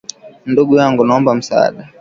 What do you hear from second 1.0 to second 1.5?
naomba